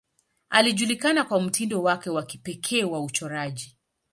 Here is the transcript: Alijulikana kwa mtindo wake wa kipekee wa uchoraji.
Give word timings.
Alijulikana 0.49 1.23
kwa 1.23 1.41
mtindo 1.41 1.83
wake 1.83 2.09
wa 2.09 2.23
kipekee 2.23 2.83
wa 2.83 3.03
uchoraji. 3.03 3.77